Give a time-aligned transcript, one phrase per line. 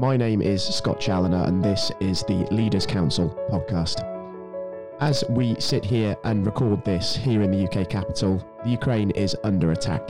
[0.00, 4.04] My name is Scott Challoner, and this is the Leaders Council podcast.
[5.00, 9.34] As we sit here and record this here in the UK capital, the Ukraine is
[9.42, 10.06] under attack.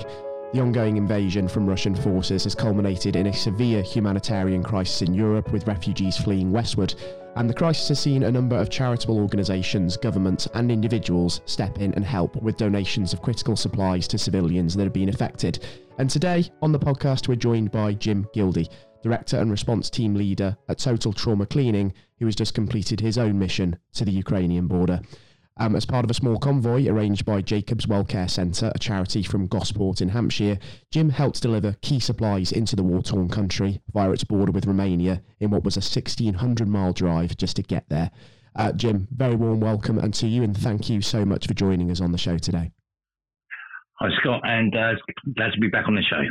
[0.53, 5.53] The ongoing invasion from Russian forces has culminated in a severe humanitarian crisis in Europe,
[5.53, 6.95] with refugees fleeing westward.
[7.37, 11.95] And the crisis has seen a number of charitable organisations, governments, and individuals step in
[11.95, 15.65] and help with donations of critical supplies to civilians that have been affected.
[15.97, 18.69] And today on the podcast, we're joined by Jim Gildea,
[19.03, 23.39] Director and Response Team Leader at Total Trauma Cleaning, who has just completed his own
[23.39, 25.01] mission to the Ukrainian border.
[25.61, 29.49] Um, as part of a small convoy arranged by Jacob's Wellcare Centre, a charity from
[29.49, 30.59] Gosport in Hampshire,
[30.93, 35.21] Jim helped deliver key supplies into the war torn country via its border with Romania
[35.41, 38.13] in what was a 1600 mile drive just to get there.
[38.55, 41.91] Uh, Jim, very warm welcome and to you, and thank you so much for joining
[41.91, 42.71] us on the show today.
[44.01, 44.93] Hi, Scott, and uh,
[45.37, 46.23] glad to be back on the show.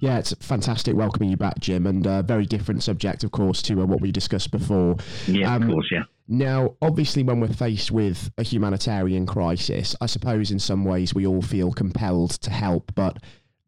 [0.00, 3.62] Yeah, it's fantastic welcoming you back, Jim, and a uh, very different subject, of course,
[3.62, 4.96] to uh, what we discussed before.
[5.26, 6.04] Yeah, um, of course, yeah.
[6.26, 11.26] Now, obviously, when we're faced with a humanitarian crisis, I suppose in some ways we
[11.26, 13.18] all feel compelled to help, but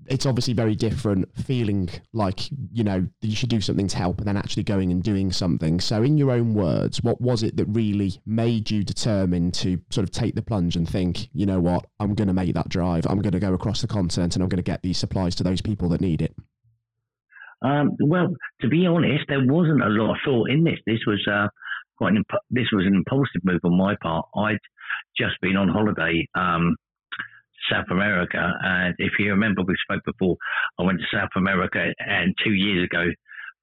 [0.08, 4.26] it's obviously very different feeling like you know you should do something to help and
[4.26, 5.80] then actually going and doing something.
[5.80, 10.04] So in your own words what was it that really made you determined to sort
[10.04, 11.86] of take the plunge and think you know what?
[12.00, 13.06] I'm going to make that drive.
[13.06, 15.42] I'm going to go across the continent and i'm going to get these supplies to
[15.42, 16.34] those people that need it
[17.62, 18.28] um, well
[18.60, 20.78] to be honest there wasn't a lot of thought in this.
[20.86, 21.48] This was uh,
[21.96, 24.26] quite an imp- this was an impulsive move on my part.
[24.36, 24.58] I'd
[25.16, 26.76] just been on holiday um,
[27.70, 28.52] South America.
[28.62, 30.36] And if you remember, we spoke before,
[30.78, 33.06] I went to South America, and two years ago,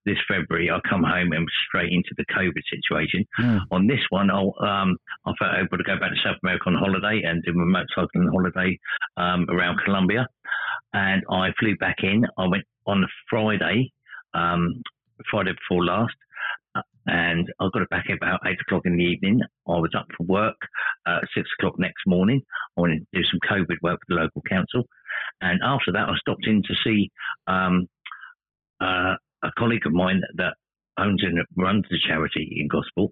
[0.05, 3.25] this February, I come home and straight into the COVID situation.
[3.39, 3.61] Mm.
[3.71, 6.75] On this one, I'll, um, I felt able to go back to South America on
[6.75, 8.77] holiday and do a motorcycling holiday
[9.15, 10.27] um, around Colombia.
[10.93, 12.25] And I flew back in.
[12.37, 13.93] I went on Friday,
[14.33, 14.81] um,
[15.31, 16.15] Friday before last,
[17.07, 19.41] and I got it back about eight o'clock in the evening.
[19.67, 20.57] I was up for work
[21.05, 22.41] uh, six o'clock next morning.
[22.77, 24.83] I wanted to do some COVID work for the local council,
[25.41, 27.11] and after that, I stopped in to see
[27.47, 27.87] um,
[28.81, 30.53] uh, a colleague of mine that
[30.97, 33.11] owns and runs the charity in Gosport.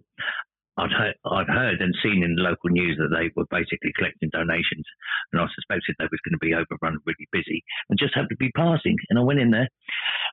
[0.77, 4.29] I'd heard, I'd heard and seen in the local news that they were basically collecting
[4.31, 4.87] donations,
[5.31, 8.45] and I suspected they was going to be overrun, really busy, and just happened to
[8.47, 8.95] be passing.
[9.09, 9.67] And I went in there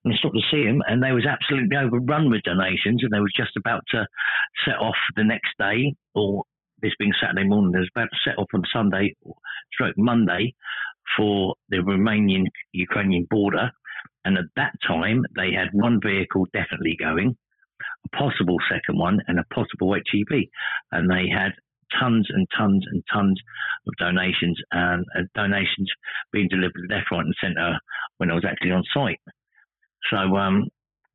[0.05, 3.33] and stopped to see them, and they was absolutely overrun with donations, and they was
[3.37, 4.07] just about to
[4.65, 6.45] set off the next day, or
[6.81, 9.15] this being Saturday morning, they was about to set off on Sunday,
[9.73, 10.55] stroke Monday,
[11.17, 13.71] for the Romanian Ukrainian border.
[14.25, 17.37] And at that time, they had one vehicle definitely going
[18.05, 20.49] a possible second one, and a possible HGV.
[20.93, 21.53] And they had
[21.99, 23.41] tons and tons and tons
[23.87, 25.91] of donations and uh, donations
[26.33, 27.79] being delivered left, right, and centre
[28.19, 29.21] when I was actually on site.
[30.11, 30.69] So, um,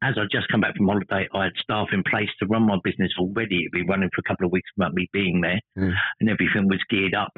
[0.04, 2.78] as I'd just come back from holiday, I had staff in place to run my
[2.84, 3.62] business already.
[3.62, 5.94] It'd be running for a couple of weeks without me being there, mm.
[6.20, 7.32] and everything was geared up,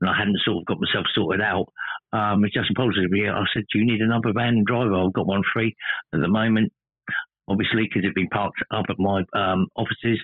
[0.00, 1.66] and I hadn't sort of got myself sorted out.
[2.12, 4.94] Um, it's just impulsively, I said, "Do you need another van and driver?
[4.94, 5.74] I've got one free
[6.14, 6.72] at the moment."
[7.48, 10.18] obviously, because it'd been parked up at my um, offices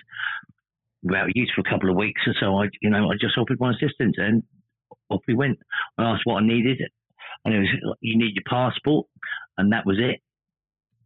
[1.02, 2.20] without use for a couple of weeks.
[2.26, 4.42] And so I, you know, I just offered my assistance and
[5.08, 5.58] off we went.
[5.98, 6.80] I asked what I needed,
[7.44, 9.06] and it was you need your passport,
[9.58, 10.20] and that was it.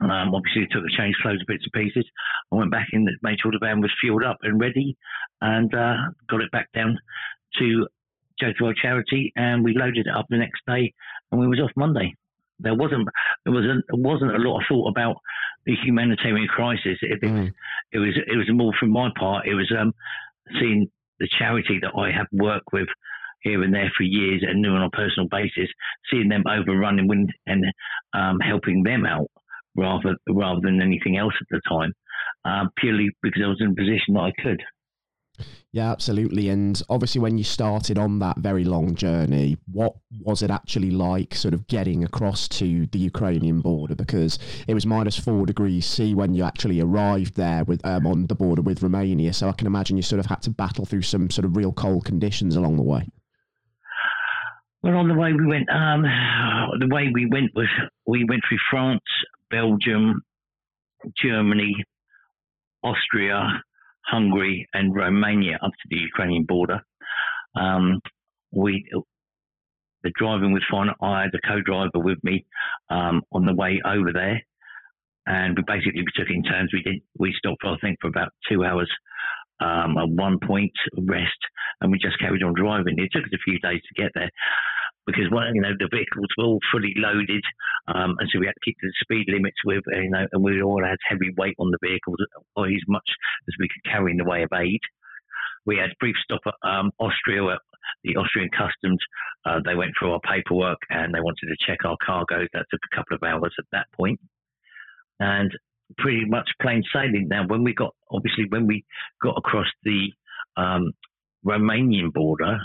[0.01, 2.05] Um, obviously, took the change clothes, bits and pieces.
[2.53, 4.97] I went back in, made sure the van was fueled up and ready,
[5.41, 5.95] and uh,
[6.29, 6.99] got it back down
[7.59, 7.87] to
[8.39, 10.93] Joker Charity, and we loaded it up the next day,
[11.31, 12.15] and we was off Monday.
[12.59, 13.09] There wasn't
[13.45, 15.17] there wasn't wasn't a lot of thought about
[15.65, 16.99] the humanitarian crisis.
[17.03, 17.53] It, mm.
[17.93, 19.47] it was it was more from my part.
[19.47, 19.93] It was um,
[20.59, 22.89] seeing the charity that I have worked with
[23.41, 25.69] here and there for years and knew on a personal basis,
[26.11, 27.65] seeing them overrunning and
[28.15, 29.31] um, helping them out
[29.77, 31.93] rather rather than anything else at the time,
[32.45, 34.63] uh, purely because I was in a position that I could.
[35.73, 36.49] Yeah, absolutely.
[36.49, 41.35] And obviously, when you started on that very long journey, what was it actually like
[41.35, 43.95] sort of getting across to the Ukrainian border?
[43.95, 48.27] Because it was minus four degrees C when you actually arrived there with um, on
[48.27, 49.35] the border with Romania.
[49.35, 51.73] So I can imagine you sort of had to battle through some sort of real
[51.73, 53.07] cold conditions along the way.
[54.87, 56.03] Well, on the way we went, um,
[56.79, 57.67] the way we went was
[58.07, 59.03] we went through France,
[59.51, 60.23] Belgium,
[61.21, 61.75] Germany,
[62.85, 63.65] Austria,
[64.05, 66.83] Hungary and Romania up to the Ukrainian border.
[67.57, 68.01] Um,
[68.53, 68.89] we
[70.05, 70.91] the driving was fine.
[71.03, 72.47] I had a co-driver with me
[72.89, 74.41] um, on the way over there,
[75.27, 76.71] and we basically we took it in turns.
[76.73, 78.89] We did we stopped I think for about two hours
[79.59, 81.41] um, at one point rest,
[81.81, 82.99] and we just carried on driving.
[82.99, 84.31] It took us a few days to get there.
[85.07, 87.43] Because well, you know the vehicles were all fully loaded,
[87.89, 90.63] um, and so we had to keep the speed limits with you know, and we
[90.63, 92.19] all had heavy weight on the vehicles,
[92.57, 93.09] or as much
[93.49, 94.81] as we could carry in the way of aid.
[95.65, 97.59] We had a brief stop at um, Austria, at
[98.05, 98.99] the Austrian customs.
[99.45, 102.49] Uh, they went through our paperwork and they wanted to check our cargoes.
[102.53, 104.21] That took a couple of hours at that point,
[105.21, 105.51] and
[105.99, 107.29] pretty much plain sailing.
[107.29, 108.85] Now, when we got obviously when we
[109.23, 110.11] got across the
[110.57, 110.93] um,
[111.45, 112.59] Romanian border,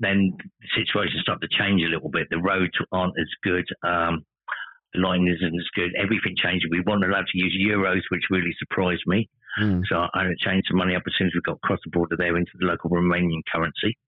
[0.00, 2.28] then the situation started to change a little bit.
[2.30, 3.66] The roads aren't as good.
[3.82, 4.24] Um,
[4.94, 5.90] the line isn't as good.
[5.98, 6.66] Everything changed.
[6.70, 9.28] We weren't allowed to use euros, which really surprised me.
[9.60, 9.82] Mm.
[9.88, 11.90] So I had to change the money up as soon as we got across the
[11.90, 13.98] border there into the local Romanian currency.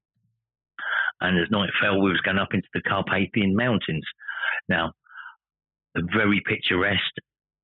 [1.20, 4.04] And as night fell, we was going up into the Carpathian Mountains.
[4.68, 4.92] Now,
[5.94, 7.18] very picturesque.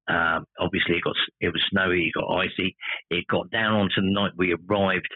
[0.09, 2.77] Um, obviously, it got it was snowy, it got icy.
[3.11, 5.09] It got down onto the night we arrived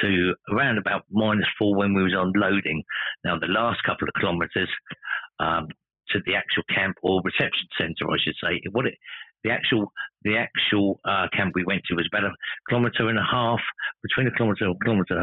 [0.00, 2.82] to around about minus four when we was unloading.
[3.24, 4.68] Now, the last couple of kilometres
[5.40, 5.66] um,
[6.10, 8.94] to the actual camp or reception centre, I should say, what it
[9.44, 9.92] the actual
[10.22, 12.34] the actual uh, camp we went to was about a
[12.68, 13.60] kilometre and a half
[14.02, 15.18] between a kilometre and a kilometre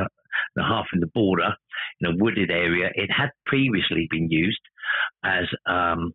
[0.56, 1.54] and a half in the border
[2.02, 2.90] in a wooded area.
[2.96, 4.62] It had previously been used
[5.24, 6.14] as um,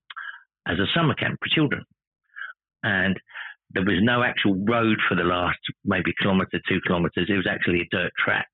[0.66, 1.84] as a summer camp for children
[2.82, 3.18] and
[3.72, 7.28] there was no actual road for the last maybe kilometre, two kilometres.
[7.28, 8.48] It was actually a dirt track.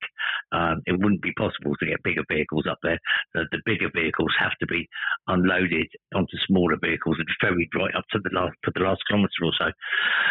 [0.52, 2.98] Um, it wouldn't be possible to get bigger vehicles up there.
[3.34, 4.86] The, the, bigger vehicles have to be
[5.26, 9.44] unloaded onto smaller vehicles and ferried right up to the last for the last kilometre
[9.44, 9.72] or so.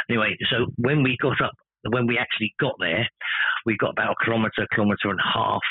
[0.09, 1.53] Anyway, so when we got up,
[1.89, 3.07] when we actually got there,
[3.65, 5.65] we got about a kilometre, kilometre and a half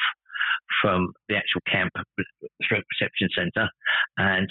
[0.83, 1.93] from the actual camp
[2.63, 3.69] stroke reception centre,
[4.19, 4.49] and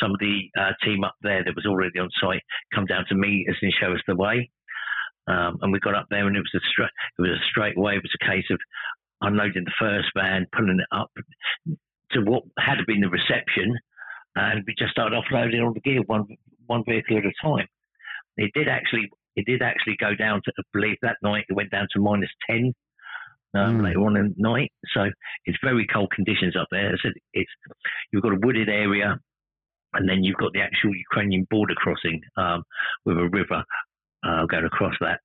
[0.00, 2.42] some of the uh, team up there that was already on site
[2.74, 4.50] come down to meet us and show us the way.
[5.28, 7.76] Um, and we got up there, and it was a straight it was a straight
[7.76, 7.94] way.
[7.96, 8.58] It was a case of
[9.20, 11.10] unloading the first van, pulling it up
[12.12, 13.76] to what had been the reception,
[14.36, 16.24] and we just started offloading all the gear one
[16.66, 17.66] one vehicle at a time.
[18.36, 21.70] It did actually it did actually go down to I believe that night it went
[21.70, 22.72] down to minus ten
[23.54, 23.84] um, mm.
[23.84, 24.72] later on in the night.
[24.94, 25.10] So
[25.44, 26.94] it's very cold conditions up there.
[26.94, 27.02] It's,
[27.32, 27.50] it's
[28.12, 29.18] you've got a wooded area,
[29.94, 32.62] and then you've got the actual Ukrainian border crossing um,
[33.04, 33.64] with a river
[34.26, 35.20] uh, going across that.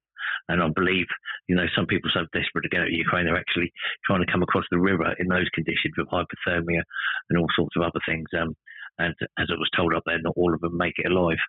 [0.50, 1.06] And I believe,
[1.48, 3.72] you know, some people are so desperate to get out of Ukraine, they're actually
[4.06, 6.82] trying to come across the river in those conditions with hypothermia
[7.30, 8.28] and all sorts of other things.
[8.38, 8.56] Um,
[9.00, 11.40] and as it was told up there, not all of them make it alive.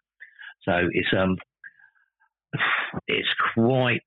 [0.63, 1.37] So it's um,
[3.07, 4.01] it's quite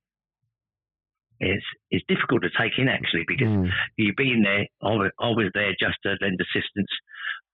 [1.40, 1.62] is
[1.92, 3.70] is difficult to take in actually because mm.
[3.96, 4.66] you've been there.
[4.82, 6.90] I was, I was there just to lend assistance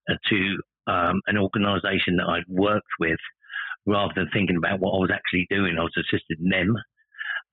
[0.09, 0.57] uh, to
[0.87, 3.19] um, an organisation that I'd worked with,
[3.85, 5.77] rather than thinking about what I was actually doing.
[5.77, 6.75] I was assisting them.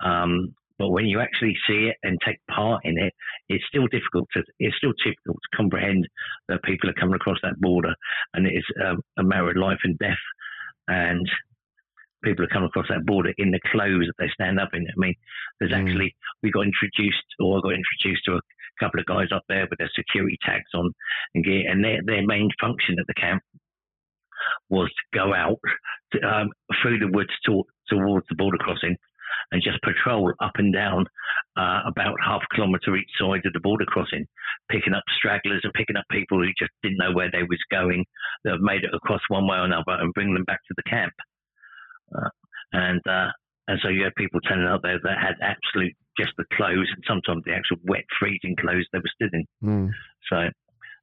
[0.04, 3.12] Um, but when you actually see it and take part in it,
[3.50, 6.08] it's still difficult to it's still difficult to comprehend
[6.48, 7.94] that people are coming across that border,
[8.32, 10.24] and it is um, a matter of life and death.
[10.88, 11.28] And
[12.24, 14.86] people are coming across that border in the clothes that they stand up in.
[14.88, 15.14] I mean,
[15.58, 15.86] there's mm.
[15.86, 18.40] actually we got introduced, or I got introduced to a
[18.80, 20.92] couple of guys up there with their security tags on
[21.34, 23.42] and gear, and their their main function at the camp
[24.68, 25.58] was to go out
[26.12, 26.48] to, um,
[26.80, 28.96] through the woods to, towards the border crossing
[29.52, 31.04] and just patrol up and down
[31.56, 34.26] uh, about half a kilometre each side of the border crossing,
[34.70, 38.04] picking up stragglers and picking up people who just didn't know where they was going
[38.44, 40.88] that have made it across one way or another and bring them back to the
[40.88, 41.12] camp.
[42.14, 42.30] Uh,
[42.72, 43.30] and uh,
[43.68, 47.04] and so you had people turning up there that had absolute just the clothes and
[47.06, 49.46] sometimes the actual wet freezing clothes they were stood in.
[49.62, 49.90] Mm.
[50.28, 50.48] So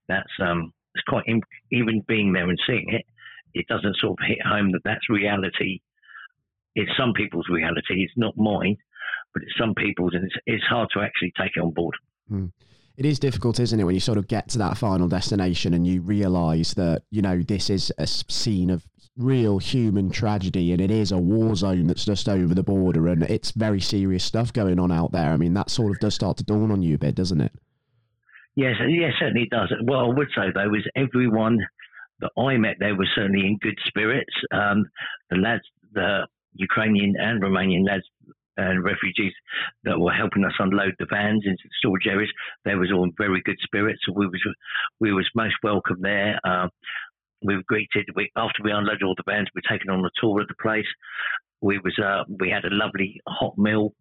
[0.07, 1.25] that's um it's quite
[1.71, 3.05] even being there and seeing it,
[3.53, 5.79] it doesn't sort of hit home that that's reality.
[6.75, 8.03] It's some people's reality.
[8.03, 8.77] It's not mine,
[9.33, 11.95] but it's some people's, and it's it's hard to actually take it on board.
[12.31, 12.51] Mm
[12.97, 15.85] it is difficult, isn't it, when you sort of get to that final destination and
[15.85, 18.85] you realise that you know this is a scene of
[19.17, 23.23] real human tragedy and it is a war zone that's just over the border and
[23.23, 25.31] it's very serious stuff going on out there.
[25.31, 27.51] I mean, that sort of does start to dawn on you a bit, doesn't it?
[28.55, 29.71] Yes, yes, certainly does.
[29.81, 31.59] What I would say though is everyone
[32.19, 34.33] that I met there was certainly in good spirits.
[34.51, 34.85] Um,
[35.29, 38.05] the lads, the Ukrainian and Romanian lads
[38.57, 39.33] and refugees
[39.83, 42.31] that were helping us unload the vans into the storage areas.
[42.65, 43.99] They was all in very good spirits.
[44.05, 44.41] So we was
[44.99, 46.39] we was most welcome there.
[46.43, 46.67] Uh,
[47.43, 49.47] we were greeted we, after we unloaded all the vans.
[49.53, 50.87] We were taken on a tour of the place.
[51.61, 53.93] We was uh, we had a lovely hot meal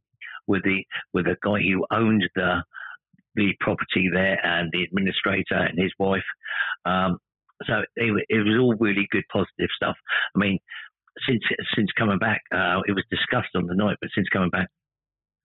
[0.47, 2.63] with the with a guy who owned the
[3.35, 6.25] the property there and the administrator and his wife.
[6.87, 7.19] Um,
[7.65, 9.97] so it, it was all really good, positive stuff.
[10.35, 10.59] I mean,
[11.29, 11.43] since
[11.75, 14.69] since coming back, uh, it was discussed on the night, but since coming back,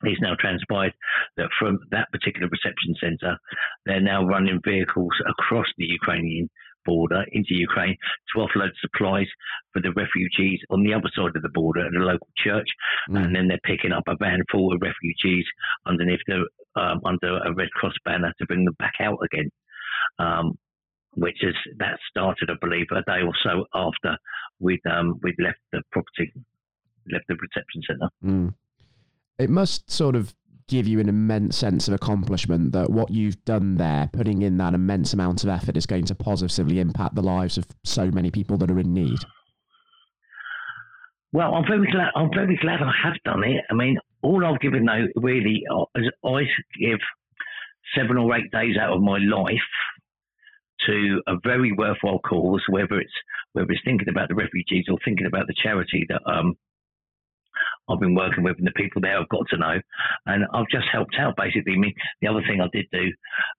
[0.03, 0.93] it's now transpired
[1.38, 3.38] that from that particular reception centre,
[3.86, 6.50] they're now running vehicles across the Ukrainian
[6.86, 7.98] border into Ukraine
[8.34, 9.28] to offload supplies
[9.74, 12.68] for the refugees on the other side of the border at a local church,
[13.10, 13.24] mm.
[13.24, 15.46] and then they're picking up a van full of refugees
[15.86, 16.46] underneath the
[16.76, 19.50] um, under a Red Cross banner to bring them back out again.
[20.20, 20.58] Um,
[21.16, 24.18] which is that started, I believe, a day or so after
[24.60, 26.32] we'd um, we'd left the property,
[27.12, 28.10] left the reception centre.
[28.24, 28.54] Mm.
[29.38, 30.34] It must sort of
[30.72, 34.74] give you an immense sense of accomplishment that what you've done there, putting in that
[34.74, 38.58] immense amount of effort, is going to positively impact the lives of so many people
[38.58, 39.20] that are in need.
[41.34, 42.12] Well, I'm very glad.
[42.16, 43.63] I'm very glad I have done it.
[43.70, 45.63] I mean, all I've given though really
[45.96, 46.42] is I
[46.80, 47.00] give
[47.96, 49.60] seven or eight days out of my life
[50.88, 53.13] to a very worthwhile cause, whether it's
[53.51, 56.56] whether it's thinking about the refugees or thinking about the charity that um,
[57.91, 59.79] I've been working with and the people there I've got to know.
[60.25, 61.74] And I've just helped out basically.
[61.74, 63.12] I mean, the other thing I did do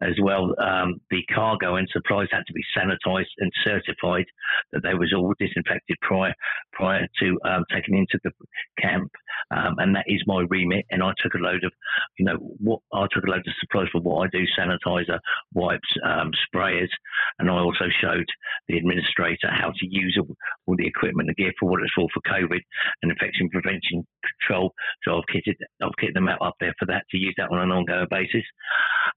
[0.02, 4.26] as well, um, the cargo and supplies had to be sanitized and certified
[4.72, 6.34] that they was all disinfected prior
[6.72, 8.32] prior to um, taking into the
[8.80, 9.10] camp.
[9.50, 10.86] Um, and that is my remit.
[10.90, 11.72] And I took a load of,
[12.18, 15.18] you know, what I took a load of supplies for what I do: sanitizer,
[15.52, 16.90] wipes, um, sprayers,
[17.38, 18.26] and I also showed
[18.68, 20.18] the administrator how to use
[20.66, 22.60] all the equipment and gear for what it's for for COVID
[23.02, 24.06] and infection prevention
[24.40, 24.72] control.
[25.04, 27.58] So I've kitted I've kitted them out up there for that to use that on
[27.58, 28.44] an ongoing basis,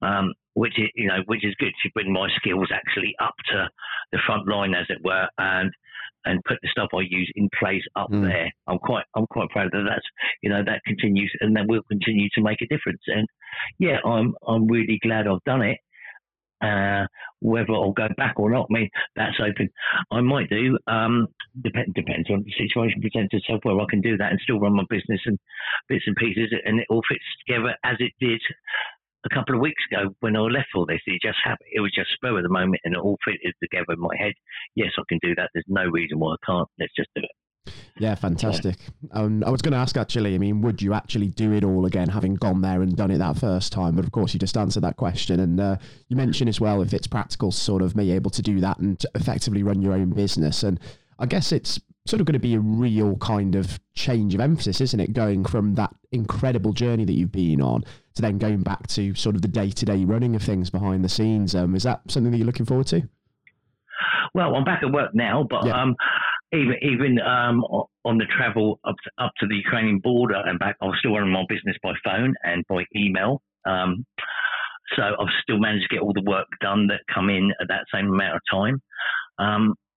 [0.02, 3.68] um, which is you know which is good to bring my skills actually up to
[4.12, 5.70] the front line as it were and
[6.24, 8.24] and put the stuff I use in place up mm.
[8.24, 8.50] there.
[8.66, 10.06] I'm quite I'm quite proud that that's
[10.42, 13.02] you know that continues and that will continue to make a difference.
[13.06, 13.28] And
[13.78, 15.78] yeah, I'm I'm really glad I've done it.
[16.62, 17.06] Uh,
[17.40, 19.68] whether I'll go back or not, I mean, that's open.
[20.10, 20.78] I might do.
[20.86, 21.26] Um,
[21.62, 24.74] depend, depends on the situation presents itself where I can do that and still run
[24.74, 25.38] my business and
[25.86, 28.40] bits and pieces, and it all fits together as it did
[29.30, 31.00] a couple of weeks ago when I left all this.
[31.06, 31.68] It just happened.
[31.72, 34.32] It was just spur of the moment, and it all fitted together in my head.
[34.74, 35.50] Yes, I can do that.
[35.52, 36.68] There's no reason why I can't.
[36.78, 37.30] Let's just do it.
[37.98, 38.76] Yeah, fantastic.
[39.12, 41.86] Um, I was going to ask actually, I mean, would you actually do it all
[41.86, 43.96] again, having gone there and done it that first time?
[43.96, 45.40] But of course, you just answered that question.
[45.40, 45.76] And uh,
[46.08, 49.02] you mentioned as well if it's practical, sort of be able to do that and
[49.14, 50.62] effectively run your own business.
[50.62, 50.78] And
[51.18, 54.80] I guess it's sort of going to be a real kind of change of emphasis,
[54.80, 55.12] isn't it?
[55.12, 57.82] Going from that incredible journey that you've been on
[58.14, 61.04] to then going back to sort of the day to day running of things behind
[61.04, 61.54] the scenes.
[61.54, 63.08] Um, is that something that you're looking forward to?
[64.34, 65.82] Well, I'm back at work now, but yeah.
[65.82, 65.96] um,
[66.52, 67.62] even even um,
[68.04, 71.14] on the travel up to, up to the Ukrainian border and back, I was still
[71.14, 73.42] running my business by phone and by email.
[73.66, 74.04] Um,
[74.94, 77.86] so I've still managed to get all the work done that come in at that
[77.92, 78.82] same amount of time.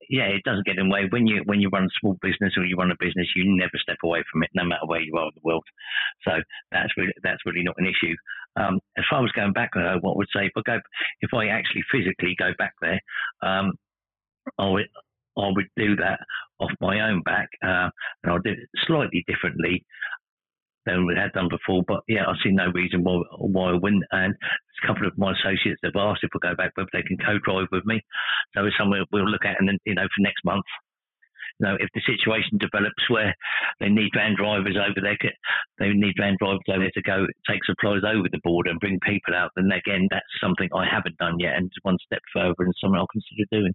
[0.10, 2.54] Yeah, it doesn't get in the way when you when you run a small business
[2.58, 5.16] or you run a business, you never step away from it, no matter where you
[5.16, 5.64] are in the world.
[6.28, 6.32] So
[6.72, 8.16] that's really that's really not an issue.
[8.56, 10.80] Um, as far as going back, uh, what I would say if I go
[11.22, 13.00] if I actually physically go back there,
[13.44, 13.74] um,
[14.58, 14.88] I would
[15.38, 16.20] I would do that
[16.60, 17.90] off my own back, uh,
[18.24, 19.86] and I'll do it slightly differently
[20.96, 21.84] than we had done before.
[21.88, 24.04] But yeah, I see no reason why why I wouldn't.
[24.12, 27.18] And a couple of my associates have asked if I go back whether they can
[27.18, 28.02] co-drive with me.
[28.56, 30.66] So it's something we'll look at, and then you know for next month.
[31.60, 33.36] You know, if the situation develops where
[33.82, 35.18] they need van drivers over there,
[35.78, 38.98] they need van drivers over there to go take supplies over the border and bring
[39.04, 42.74] people out, then again, that's something I haven't done yet, and one step further and
[42.80, 43.74] something I'll consider doing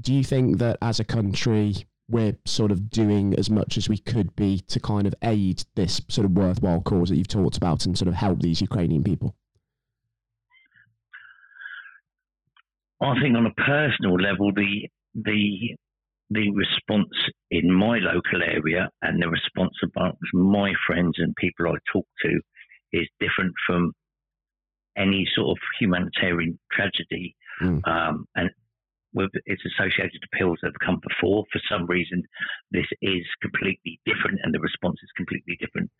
[0.00, 1.74] do you think that as a country
[2.08, 6.00] we're sort of doing as much as we could be to kind of aid this
[6.08, 9.34] sort of worthwhile cause that you've talked about and sort of help these Ukrainian people?
[13.00, 15.76] I think on a personal level, the the
[16.30, 17.12] the response
[17.50, 22.40] in my local area and the response amongst my friends and people I talk to
[22.92, 23.92] is different from
[24.96, 27.36] any sort of humanitarian tragedy.
[27.60, 27.86] Mm.
[27.86, 28.50] Um, and
[29.14, 31.44] with its associated to pills that have come before.
[31.52, 32.22] For some reason,
[32.70, 35.90] this is completely different, and the response is completely different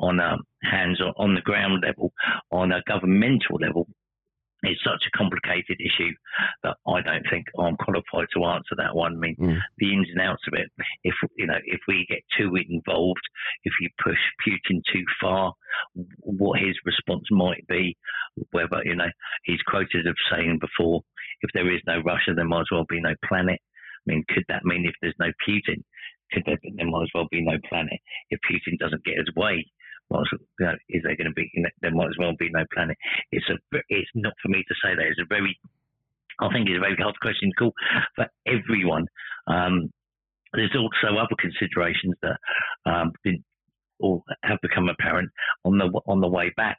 [0.00, 2.12] on a hands on, on the ground level,
[2.50, 3.88] on a governmental level.
[4.62, 6.12] It's such a complicated issue
[6.62, 9.16] that I don't think I'm qualified to answer that one.
[9.16, 9.58] I mean, mm.
[9.78, 10.70] the ins and outs of it.
[11.04, 13.20] If you know, if we get too involved,
[13.64, 15.52] if you push Putin too far,
[16.20, 17.96] what his response might be,
[18.50, 19.10] whether you know
[19.44, 21.02] he's quoted of saying before
[21.42, 23.60] if there is no Russia, there might as well be no planet.
[23.60, 25.82] I mean, could that mean if there's no Putin,
[26.32, 28.00] could there, there might as well be no planet?
[28.30, 29.66] If Putin doesn't get his way,
[30.10, 31.50] well, you know, is there going to be?
[31.82, 32.96] There might as well be no planet.
[33.32, 33.56] It's a.
[33.88, 35.06] It's not for me to say that.
[35.06, 35.58] It's a very.
[36.40, 37.72] I think it's a very hard question to call
[38.14, 39.06] for everyone.
[39.46, 39.90] Um,
[40.52, 42.38] there's also other considerations that
[42.84, 43.12] um,
[43.98, 45.30] or have become apparent
[45.64, 46.78] on the on the way back.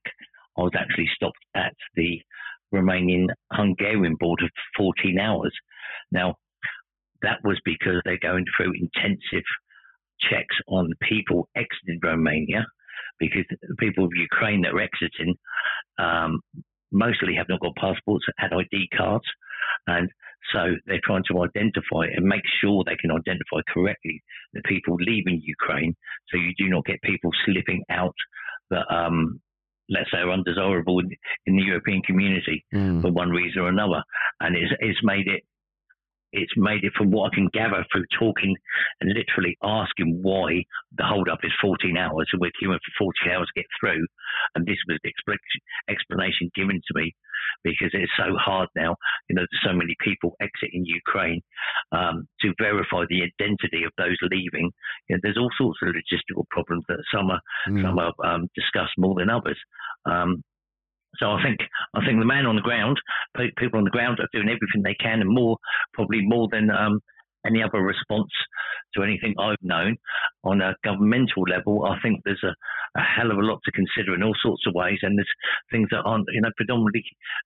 [0.58, 2.20] I was actually stopped at the
[2.74, 5.54] Romanian Hungarian border for 14 hours.
[6.12, 6.36] Now,
[7.22, 9.46] that was because they're going through intensive
[10.20, 12.66] checks on people exiting Romania,
[13.20, 15.36] because the people of Ukraine that are exiting
[15.98, 16.40] um,
[16.92, 19.26] mostly have not got passports, and ID cards,
[19.88, 20.10] and
[20.54, 24.22] so they're trying to identify and make sure they can identify correctly
[24.54, 25.96] the people leaving Ukraine,
[26.30, 28.16] so you do not get people slipping out
[28.70, 29.42] that um,
[29.90, 31.10] let's say, are undesirable in,
[31.46, 33.02] in the European community mm.
[33.02, 34.04] for one reason or another,
[34.40, 35.44] and it's, it's made it
[36.32, 38.56] it's made it from what I can gather through talking
[39.02, 40.64] and literally asking why
[40.98, 44.06] the holdup is 14 hours and we're queuing for 14 hours to get through.
[44.56, 45.12] And this was the
[45.90, 47.16] explanation given to me
[47.64, 48.96] because it's so hard now.
[49.30, 51.42] You know, there's so many people exiting Ukraine
[51.92, 54.72] um, to verify the identity of those leaving.
[55.10, 57.82] You know, there's all sorts of logistical problems that some are mm.
[57.82, 59.58] some are um, discussed more than others.
[60.06, 60.44] Um,
[61.20, 61.60] so I think
[61.94, 63.00] I think the man on the ground,
[63.58, 65.58] people on the ground are doing everything they can, and more
[65.94, 67.00] probably more than um,
[67.46, 68.32] any other response
[68.96, 69.98] to anything I've known
[70.44, 71.86] on a governmental level.
[71.86, 72.54] I think there's a,
[73.00, 75.28] a hell of a lot to consider in all sorts of ways, and there's
[75.72, 77.04] things that aren't you know predominantly.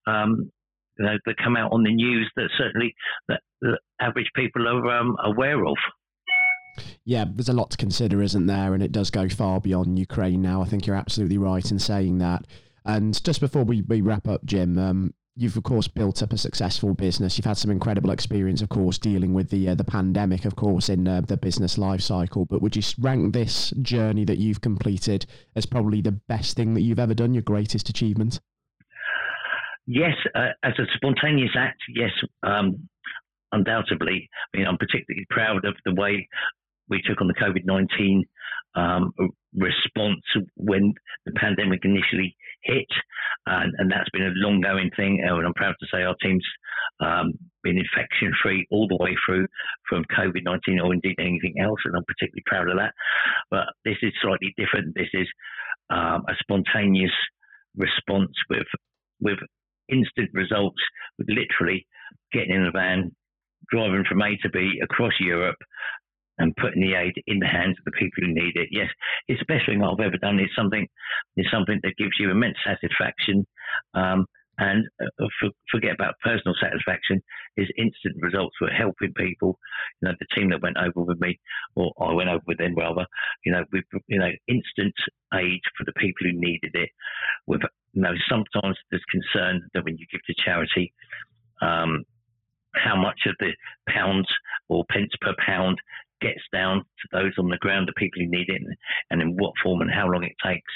[0.07, 0.51] Um,
[0.99, 2.93] you know, that come out on the news that certainly
[3.29, 5.77] that, that average people are um, aware of.
[7.05, 8.73] Yeah, there's a lot to consider, isn't there?
[8.73, 10.61] And it does go far beyond Ukraine now.
[10.61, 12.45] I think you're absolutely right in saying that.
[12.85, 16.37] And just before we, we wrap up, Jim, um, you've of course built up a
[16.37, 17.37] successful business.
[17.37, 20.89] You've had some incredible experience, of course, dealing with the uh, the pandemic, of course,
[20.89, 22.45] in uh, the business life cycle.
[22.45, 26.81] But would you rank this journey that you've completed as probably the best thing that
[26.81, 28.39] you've ever done, your greatest achievement?
[29.87, 32.11] Yes, uh, as a spontaneous act, yes,
[32.43, 32.87] um,
[33.51, 34.29] undoubtedly.
[34.53, 36.27] I mean, I'm particularly proud of the way
[36.89, 38.25] we took on the COVID 19
[38.75, 39.13] um,
[39.55, 40.21] response
[40.55, 40.93] when
[41.25, 42.87] the pandemic initially hit,
[43.45, 45.23] and, and that's been a long going thing.
[45.25, 46.45] And I'm proud to say our team's
[46.99, 49.47] um, been infection free all the way through
[49.89, 52.93] from COVID 19 or indeed anything else, and I'm particularly proud of that.
[53.49, 54.95] But this is slightly different.
[54.95, 55.27] This is
[55.89, 57.11] um, a spontaneous
[57.75, 58.67] response with
[59.19, 59.37] with
[59.89, 60.81] instant results,
[61.17, 61.85] with literally
[62.33, 63.11] getting in a van,
[63.69, 65.57] driving from A to B across Europe,
[66.41, 68.69] and putting the aid in the hands of the people who need it.
[68.71, 68.89] Yes,
[69.27, 70.39] it's the best thing I've ever done.
[70.39, 70.87] It's something,
[71.35, 73.45] it's something that gives you immense satisfaction.
[73.93, 74.25] Um,
[74.57, 77.21] and uh, for, forget about personal satisfaction
[77.57, 79.57] is instant results for helping people.
[80.01, 81.39] You know, the team that went over with me,
[81.75, 83.05] or I went over with them rather.
[83.45, 84.93] You know, with you know instant
[85.33, 86.89] aid for the people who needed it.
[87.47, 87.61] With
[87.93, 90.93] you know, sometimes there's concern that when you give to charity,
[91.61, 92.03] um,
[92.75, 93.51] how much of the
[93.87, 94.27] pounds
[94.69, 95.79] or pence per pound
[96.21, 98.61] gets down to those on the ground, the people who need it,
[99.09, 100.71] and, in what form and how long it takes.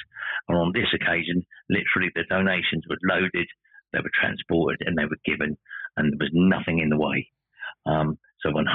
[0.48, 3.48] And on this occasion, literally the donations were loaded,
[3.94, 5.58] they were transported, and they were given,
[5.98, 7.30] and there was nothing in the way.
[7.86, 8.66] Um, so 100%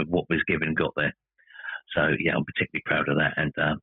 [0.00, 1.14] of what was given got there.
[1.94, 3.74] So yeah, I'm particularly proud of that, and uh,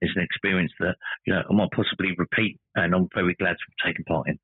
[0.00, 3.66] it's an experience that you know I might possibly repeat, and I'm very glad to
[3.68, 4.38] have taken part in.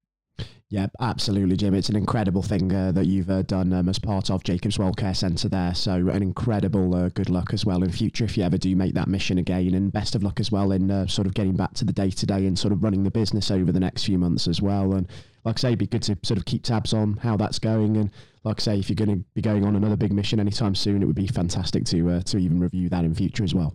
[0.70, 1.72] Yeah, absolutely, Jim.
[1.72, 4.98] It's an incredible thing uh, that you've uh, done um, as part of Jacob's World
[4.98, 5.74] Wellcare Centre there.
[5.74, 8.92] So, an incredible uh, good luck as well in future if you ever do make
[8.92, 9.72] that mission again.
[9.72, 12.10] And best of luck as well in uh, sort of getting back to the day
[12.10, 14.92] to day and sort of running the business over the next few months as well.
[14.92, 15.08] And
[15.42, 17.96] like I say, it'd be good to sort of keep tabs on how that's going.
[17.96, 18.10] And
[18.44, 21.02] like I say, if you're going to be going on another big mission anytime soon,
[21.02, 23.74] it would be fantastic to uh, to even review that in future as well.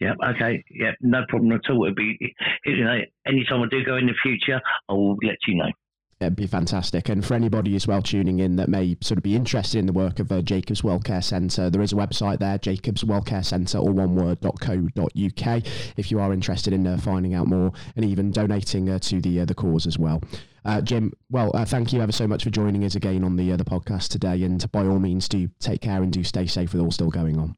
[0.00, 0.62] Yeah, okay.
[0.70, 1.84] Yeah, no problem at all.
[1.84, 2.18] It'd be,
[2.66, 5.70] you know, anytime I do go in the future, I will let you know.
[6.18, 7.10] It'd be fantastic.
[7.10, 9.92] And for anybody as well tuning in that may sort of be interested in the
[9.92, 13.92] work of uh, Jacobs Wellcare Centre, there is a website there, Jacobs Wellcare Centre, or
[13.92, 15.62] one word.co.uk,
[15.98, 19.40] if you are interested in uh, finding out more and even donating uh, to the
[19.40, 20.22] uh, the cause as well.
[20.64, 23.52] Uh, Jim, well, uh, thank you ever so much for joining us again on the
[23.52, 24.42] the podcast today.
[24.42, 27.38] And by all means, do take care and do stay safe with all still going
[27.38, 27.56] on.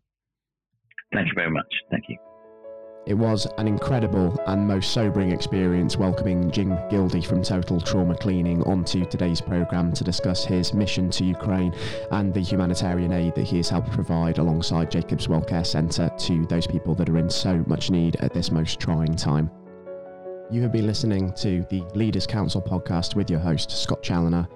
[1.12, 1.72] Thank you very much.
[1.90, 2.27] Thank you.
[3.08, 8.62] It was an incredible and most sobering experience welcoming Jim Gildea from Total Trauma Cleaning
[8.64, 11.74] onto today's programme to discuss his mission to Ukraine
[12.10, 16.66] and the humanitarian aid that he has helped provide alongside Jacob's Wellcare Centre to those
[16.66, 19.50] people that are in so much need at this most trying time.
[20.50, 24.46] You have been listening to the Leaders Council podcast with your host, Scott Challoner.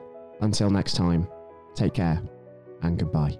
[0.42, 1.26] Until next time,
[1.74, 2.20] take care
[2.82, 3.38] and goodbye.